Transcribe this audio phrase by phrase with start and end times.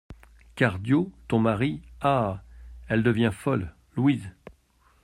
[0.55, 1.83] Cadio, ton mari?
[2.01, 2.41] Ah!
[2.87, 3.71] elle devient folle!
[3.95, 4.31] LOUISE.